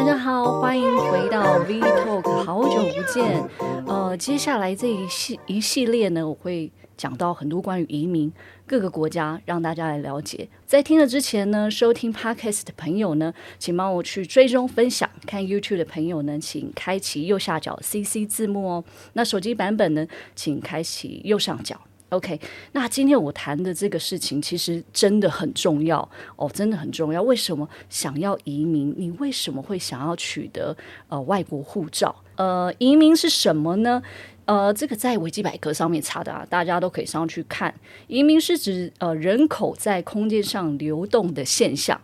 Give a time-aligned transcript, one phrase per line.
[0.00, 3.46] 大家好，欢迎回到 V Talk，好久不见。
[3.86, 8.32] 呃，接下来这一系一系列呢，我会讲到很多关于移民
[8.66, 10.48] 各个国家，让大家来了解。
[10.64, 18.84] 在听了之前呢，收听 Podcast 的朋友呢，请帮我去追踪分享；看 YouTube 的朋友呢，请开启右下角 CC 字幕哦。
[19.12, 21.78] 那手机版本呢，请开启右上角。
[22.10, 22.40] OK，
[22.72, 27.22] 那今天我谈的这个事情其实真的很重要哦，真的很重要。
[27.22, 28.92] 为什么想要移民？
[28.98, 30.76] 你为什么会想要取得
[31.08, 32.14] 呃外国护照？
[32.34, 34.02] 呃，移民是什么呢？
[34.44, 37.72] 呃，这个在维基百科上面查的啊，大家都可以上去看。
[38.08, 42.00] 移民是指呃人口在空间上流动的现象，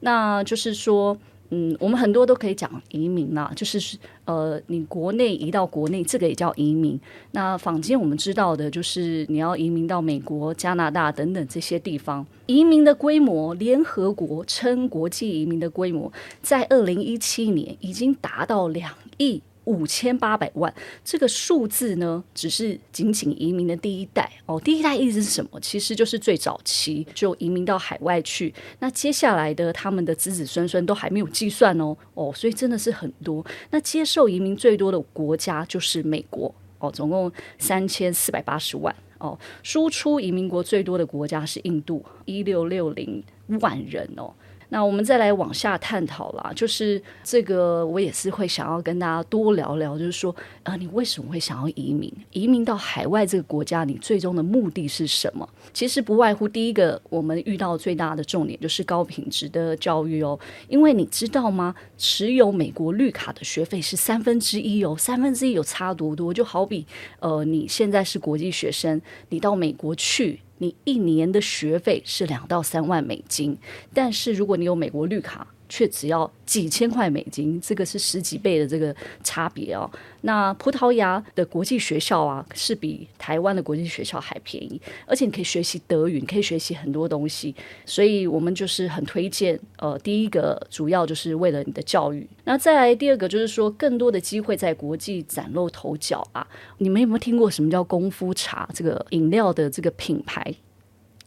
[0.00, 1.16] 那就是说。
[1.56, 6.98] 嗯，我们很多都可以讲移民啦，就是呃，你国内移到国内，这个也叫移民。
[7.30, 12.26] 那坊间我们知道的，就是你要移民到美国、加拿大等等这些地方。
[12.46, 16.12] 移民的规模，联合国称国际移民的规模，
[16.42, 19.40] 在二零一七年已经达到两亿。
[19.64, 20.72] 五千八百万
[21.04, 24.60] 这个数字呢，只是仅仅移民的第一代哦。
[24.60, 25.60] 第一代意思是什么？
[25.60, 28.52] 其实就是最早期就移民到海外去。
[28.80, 33.44] 那接下来的他们的子子孙孙都还没有计算哦哦，所以真的是很多。
[33.70, 39.38] 那接受移民最多的国家就是美国哦，总共三千四百八十万哦。
[39.62, 43.22] 输出移民国最多的国家是印度，一六六零
[43.60, 44.32] 万人哦。
[44.74, 52.12] 那我们再来往下探讨啦，就是这个我也是会想要跟大家多聊聊，就是说，呃，你为什么会想要移民？
[52.32, 55.48] 移民到海外这个国家，你最终的目的是什么？
[55.72, 60.36] 其实不外乎第一个，我们遇到最大的重点就是高品质的教育哦。
[60.68, 61.72] 因为你知道吗？
[61.96, 66.34] 持有美国绿卡的学费是三分之一哦，三分之一有差多多？
[66.34, 66.84] 就好比
[67.20, 70.40] 呃，你现在是国际学生，你到美国去。
[70.58, 73.58] 你一年的学费是两到三万美金，
[73.92, 78.94] 但是如果你有美国绿卡，却只要几千块美金，这个是十几倍的这个
[79.24, 79.90] 差别哦。
[80.20, 87.52] 那葡萄牙的国际学校啊，是比台湾的国际学校还便宜，而且你可以学习德语，你可以学习很多东西，
[87.84, 89.58] 所以我们就是很推荐。
[89.78, 96.46] 呃，第一个主要就是为了你的教育，那再来第二个就是说，更多的机会在国际崭露头角啊。
[96.78, 100.54] 你们有没有听过什么叫功夫茶这个饮料的这个品牌？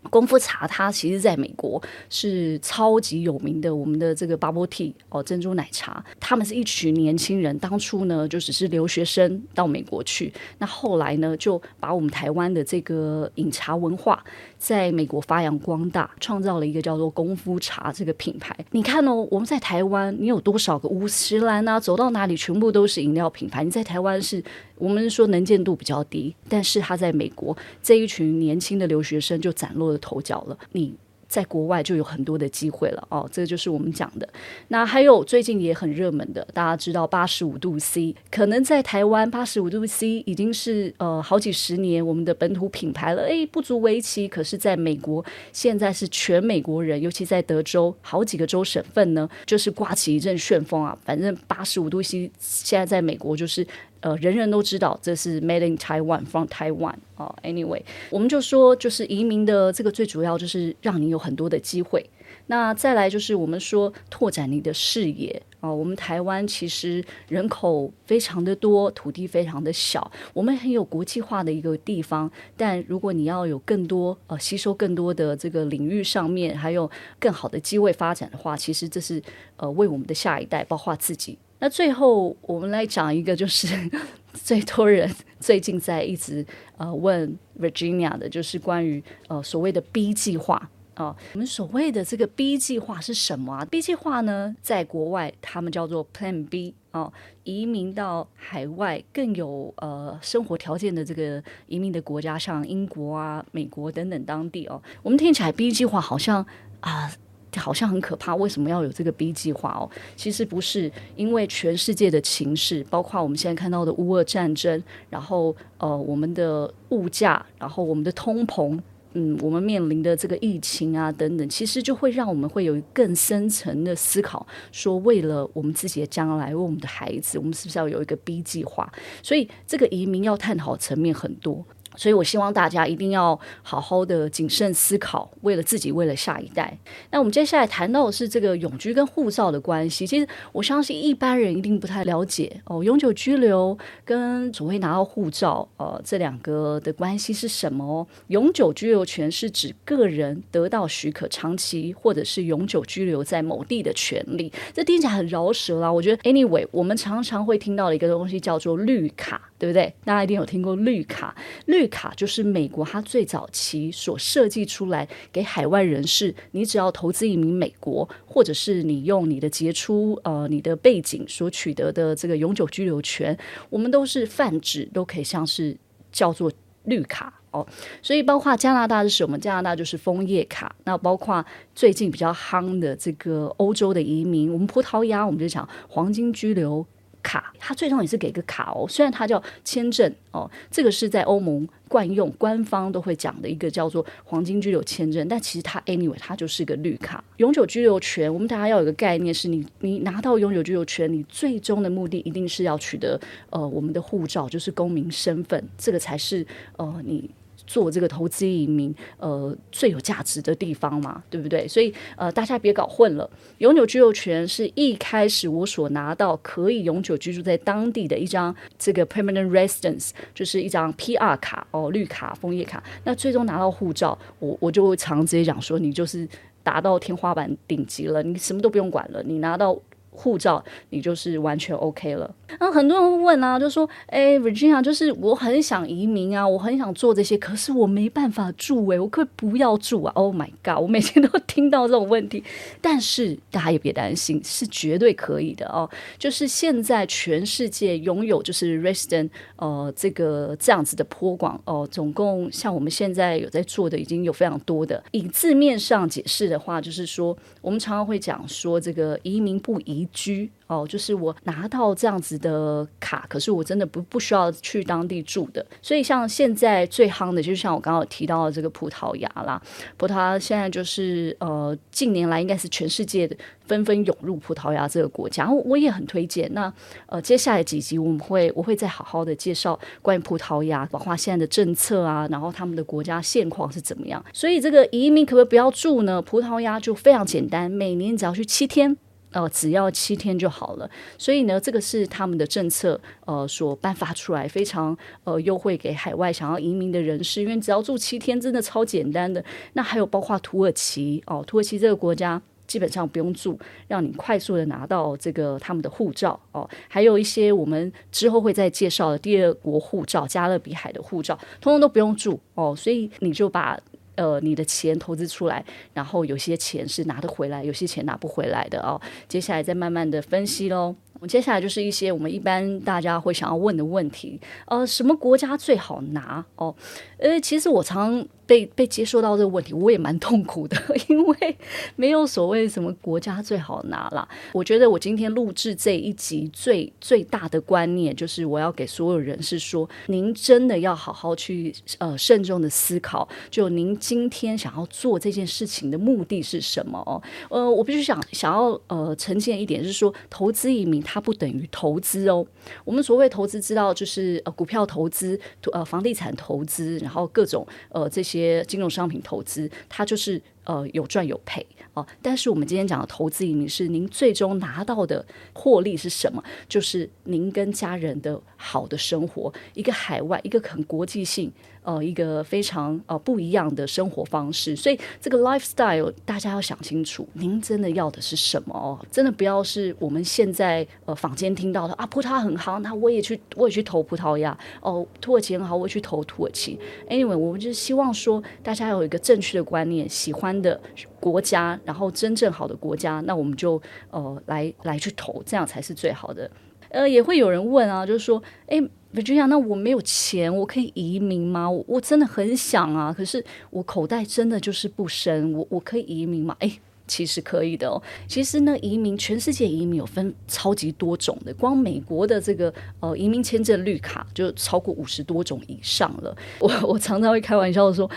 [0.09, 3.73] 功夫茶，它其实在美国是超级有名的。
[3.75, 14.23] 我们的这个 bubble tea 哦，珍珠奶茶，他们是一群年轻人，当初呢就只是留学生到美国去，那后来呢就把我们台湾的这个饮茶文化
[14.57, 18.55] 在美国发扬光大，创造了一个叫做功夫茶这个品牌。
[18.71, 21.79] 你看哦，我们在台湾，你有多少个五十岚啊？
[21.79, 23.63] 走到哪里全部都是饮料品牌。
[23.63, 24.43] 你在台湾是。
[24.79, 30.57] 我们说能见度比较低，但是他在美国这一群年轻的留学生就展露了头角了。
[30.71, 30.95] 你。
[31.29, 34.25] 在国外就有很多的机会了哦，这个就是我们讲的。
[34.69, 44.25] 那还有最近也很热门的，大家知道八十五度 C，可能在台湾八十五度 C 已经是呃好几十年我们的本土品牌了，诶，不足为奇。
[44.25, 50.97] 可是在美国现在是全美国人，尤其在德州好几个州省份呢，就是刮起一阵旋风啊。
[51.03, 53.67] 反正八十五度 C 现在在美国就是。
[54.01, 57.35] 呃，人人都知道这是 Made in Taiwan from Taiwan 啊。
[57.43, 62.09] Anyway，我们就说，就是移民的这个最主要就是让你有很多的机会。
[62.49, 65.71] 那再来就是我们说拓展你的视野啊。
[65.71, 72.29] 我们台湾其实人口非常的多，土地非常的小，我们很有国际化的一个地方。
[72.55, 79.21] 但如果你要有更多呃吸收更多的这个领域上面，还有更好的机会发展的话，其实这是
[79.57, 81.37] 呃为我们的下一代，包括自己。
[81.59, 83.67] 那最后，我们来讲一个，就是
[84.33, 85.09] 最多人
[85.39, 86.45] 最近在一直
[86.77, 97.11] 呃问 Virginia 的，就是关于呃所谓的 B 计划啊、我们所谓的这个 B 计划是什么啊？B 计划呢，在国外他们叫做 Plan B 啊、
[97.43, 104.81] 移民到海外更有呃生活条件的这个移民的国家，像英国啊、美国等等当地哦。
[105.03, 106.43] 我们听起来 B 计划好像
[106.79, 107.11] 啊。
[107.57, 109.89] 好像很可怕，为什么要有这个 B 计划哦？
[110.15, 118.79] 其实不是，因为全世界的情势，包括我们现在看到的乌俄战争，然后呃，我们的物价，然后我们的通膨，
[119.13, 128.91] 嗯，我们面临的这个疫情啊等等，其实就会让我们会有更深层的思考，说为了我们自己的将来，为我们的孩子，我们是不是要有一个 B 计划？
[129.23, 131.65] 所以这个移民要探讨层面很多。
[131.97, 136.77] 所以，我希望大家一定要好好的谨慎思考，为了自己，为了下一代。
[137.11, 140.05] 那我们接下来谈到的是这个永居跟护照的关系。
[140.05, 148.07] 其实，我相信一般人一定不太了解哦，永久居留跟所谓拿到护照，呃，这两个的关系是什么？
[148.27, 154.53] 永久居留权是指个人得到许可，长期或者是永久居留在某地的权利。
[154.71, 155.91] 这听起来很饶舌啦。
[155.91, 159.91] 我觉得，anyway，我们常常会听到的一个东西叫做绿卡，对不对？
[160.05, 161.35] 大家一定有听过绿卡，
[161.65, 161.86] 绿。
[161.87, 173.37] 卡就是美国，它最早期所设计出来给海外人士，你只要投资移民美国，或者是你用你的杰出呃你的背景所取得的这个永久居留权，
[173.69, 175.77] 我们都是泛指，都可以像是
[176.11, 176.51] 叫做
[176.83, 177.65] 绿卡哦。
[178.01, 179.37] 所以包括加拿大是什么？
[179.37, 180.75] 加拿大就是枫叶卡。
[180.83, 186.85] 那包括最近比较夯的这个欧洲的移民，我们葡萄牙我们就讲黄金居留。
[187.27, 197.21] 卡，它最终也是给个卡哦，虽然它叫签证哦，这个是在欧盟惯用，官方都会讲的一个叫做黄金居留签证，但其实它 anyway 它就是个绿卡。
[197.35, 203.19] 永久居留权，我们大家要有个概念，是你你拿到永久居留权，你最终的目的一定是要取得
[203.49, 206.47] 呃我们的护照，就是公民身份，这个才是
[206.77, 207.29] 呃你。
[207.67, 211.67] 做这个投资移民，呃，最有价值的地方嘛，对不对？
[211.67, 213.29] 所以，呃，大家别搞混了。
[213.59, 222.81] 永久居留权是一开始我所拿到可以永久居住在当地的一张这个 permanent residence，就是一张 PR 卡哦，绿卡、枫叶卡。
[223.03, 226.27] 那最终拿到护照，我我就会常常直接讲说，你就是
[226.63, 229.77] 达到天花板顶级了，你什么都不用管了，你拿到。
[230.17, 232.33] 护照，你就是完全 OK 了。
[232.59, 242.43] 那很多人会问啊，就说：“哎，Virginia，就是我很想移民啊，我很想做这些，可是我没办法住哎，我可以不要住啊？”Oh my god，我每天都听到这种问题。
[242.81, 245.87] 但是大家也别担心，是绝对可以的哦。
[246.17, 255.03] 就是现在全世界拥有就是 resident 呃这个这样子的坡广哦、总共像我们现在有在做的已经有非常多的。
[255.11, 265.65] 以字面上解释的话，就是说我们常常会讲说这个移民不移居哦，就是我拿到这样子的卡，可是我真的不不需要去当地住的。
[265.81, 269.61] 所以像现在最夯的，就是像我刚刚提到的这个葡萄牙啦，
[269.95, 276.51] 葡萄牙现在就是呃近年来应该是全世界的纷纷涌入葡萄牙这个国家，我我也很推荐。
[276.53, 276.71] 那
[277.05, 284.23] 呃接下来几集我们会我会再好好的介绍关于葡萄牙，包括现在的政策啊，然后他们的国家现况是怎么样。
[284.33, 286.21] 所以这个移民可不可以不要住呢？
[286.21, 288.97] 葡萄牙就非常简单，每年只要去七天。
[289.31, 299.43] 呃，只要七天就好了，所以呢，这个是他们的政策，呃，所颁发出来非常呃优惠给海外想要移民的人士，因为只要住七天，真的超简单的。
[299.73, 303.59] 那还有包括土耳其哦，土耳其这个国家基本上不用住，
[303.89, 313.77] 让你快速的拿到这个他们的护照哦，还有一些我们之后会再介绍的第二国护照，加勒比海的护照，通通都不用住哦，所以你就把。
[314.17, 318.99] 呃，你的钱投资出来，然后有些钱是拿得回来，有些钱拿不回来的哦。
[319.29, 320.95] 接下来再慢慢的分析喽。
[321.19, 324.39] 我接下来就是一些我们一般大家会想要问的问题。
[324.65, 326.43] 呃，什么国家最好拿？
[326.55, 326.75] 哦，
[327.17, 328.25] 呃，其实我常。
[328.47, 330.77] 被被接受到这个问题，我也蛮痛苦的，
[331.09, 331.57] 因为
[331.97, 334.25] 没有所谓什么国家最好拿啦。
[334.53, 347.21] 我觉得我今天录制这一集最最大的观念，就是我要给所有人是说，您真的要好好去呃慎重的思考，就您今天想要做这件事情的目的是什么哦？
[347.49, 352.45] 呃，我必须想想要呃呈现一点是说，投资移民它不等于投资哦。
[352.83, 355.39] 我们所谓投资，知道就是呃股票投资、
[355.71, 358.57] 呃房地产投资，然后各种呃这些。
[358.67, 361.65] 金融商品投资，它就是呃有赚有赔
[361.95, 362.05] 哦。
[362.21, 366.43] 但是我们今天讲的投资移民是您最终拿到的获利是什么？
[366.69, 371.51] 就是您跟家人的好的生活，一个海外，一个很国际性。
[371.87, 378.99] 呃，一个非常呃不一样的生活方式，所以这个 lifestyle 大家要想清楚，您真的要的是什么哦？
[379.09, 384.51] 真的不要是我们现在呃坊间听到的啊，葡萄很好，那我也去我也去投葡萄牙
[384.81, 386.77] 哦，土耳其很好，我也去投土耳其。
[387.09, 390.79] Anyway，我们就是希望说大家有一个正确的观念，喜欢的
[391.19, 396.49] 国家，然后真正好的国家，那我们就呃来来去投，这样才是最好的。
[396.89, 398.81] 呃，也会有人问啊，就是说，哎。
[399.13, 401.67] 文君雅那我没有钱，我可以移民吗？
[401.67, 406.55] 我我真的很想啊，可是我口袋真的就是不深，我我可以移民吗？
[406.59, 407.99] 诶，其实可以的哦。
[408.27, 416.35] 其实呢，移民全世界移民有分超级多种的，光美国的这个呃移民签证绿卡就超过五十多种以上了。
[416.59, 418.07] 我我常常会开玩笑说。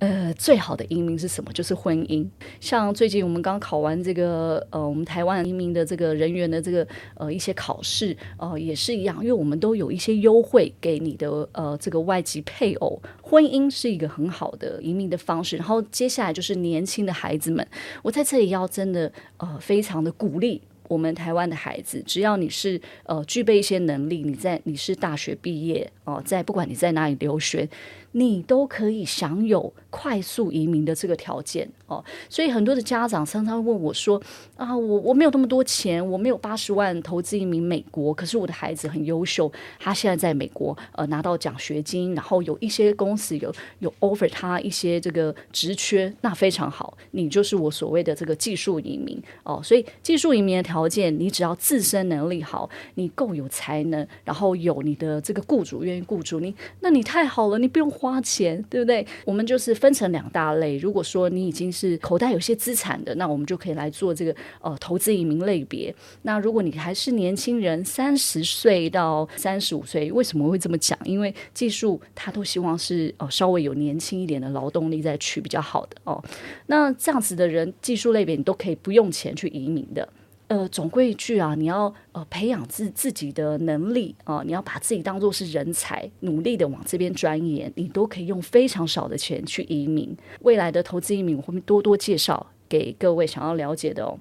[0.00, 1.52] 呃，最好的移民是什么？
[1.52, 2.26] 就是婚姻。
[2.58, 12.98] 像最近我们刚考完这个呃，我们台湾移民的这个人员的这个呃一些考试，呃，也是一样，因为我们都有一些优惠给你的呃这个外籍配偶。
[13.20, 15.58] 婚姻是一个很好的移民的方式。
[15.58, 17.66] 然后接下来就是年轻的孩子们，
[18.02, 27.68] 我在这里要真的呃非常的鼓励我们台湾的孩子，只要你是呃具备一些能力，你在你是大学毕业哦、在不管你在哪里留学。
[28.12, 34.20] 你都可以享有快速移民的这个条件哦，所以很多的家长常常问我说
[34.58, 49.60] ：“啊，我我没有那么多钱，我没有八十万投资移民美国，可是我的孩子很优秀，他现在在美国呃拿到奖学金，然后有一些公司有有 offer 他一些这个职缺，那非常好，你就是我所谓的这个技术移民哦。
[49.62, 57.90] 所以技术移民的条件，你只要自身能力好，你够有才能，然后有你的这个雇主愿雇主你，那你太好了，你不用。
[57.90, 59.04] 花钱对不对？
[59.26, 60.78] 我们就是分成两大类。
[60.78, 65.94] 如果说你已经是口袋有些资产的，那我们就可以来做这个呃投资移民类别。
[66.22, 70.98] 那如果你还是年轻人，三十岁到三十五岁，为什么会这么讲？
[71.04, 76.22] 因为技术他都希望是呃稍微有年轻一点的劳动力再去比较好的哦。
[76.66, 80.08] 那这样子的人，技术类别你都可以不用钱去移民的。
[80.50, 90.12] 呃，总归一句啊，你要呃培养自自己的能力啊，你要把自己当做是人才，努力的往这边钻研，你都可以用非常少的钱去移民。
[90.40, 94.18] 未来的投资移民，我会多多介绍给各位想要了解的哦。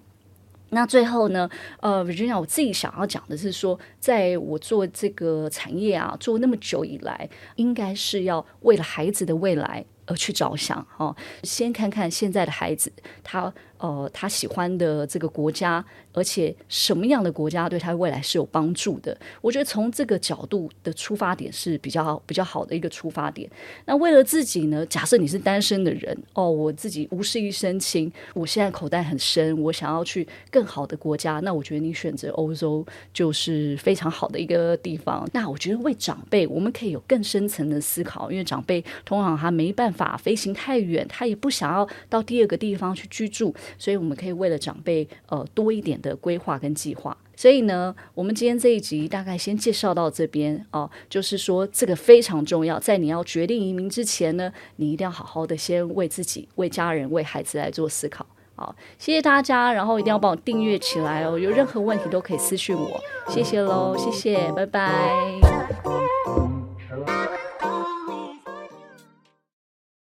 [0.70, 11.16] 那最后呢，呃，Virginia，我自己想要讲的是说，在我做这个产业啊，做那么久以来，应该是要为了孩子的未来而去着想哦。
[11.42, 12.94] 先看看现在的孩子，
[13.24, 13.52] 他。
[13.80, 15.84] 呃，他喜欢的这个国家，
[16.14, 19.18] 而且什么样的国家对他未来是有帮助的？
[19.42, 23.50] 我觉得从这个角度的出发点是比较比较好的一个出发点。
[23.86, 24.86] 那为了自己呢？
[24.88, 35.26] 假设你是单身的人，哦，我自己无事一身轻，我现在口袋很深，我想要去更好的国家，那我觉得你选择欧洲就是非常好的一个地方。
[35.32, 43.56] 那我觉得为长辈，我们可以有更深层的思考，因为长辈通常他没办法飞行太远，他也不想要到第二个地方去居住。
[43.78, 47.16] 所以我们可以为了长辈呃多一点的规划跟计划。
[47.36, 58.26] 所以呢，我们今天这一集大概先介绍到这边哦、就是说这个非常重要，在你要决定移民之前呢，你一定要好好的先为自己、为家人、为孩子来做思考。
[58.56, 63.00] 好，谢谢大家，然后一定要帮我订阅起来哦，有任何问题都可以私讯我。
[63.30, 66.09] 谢谢喽，谢谢，拜拜。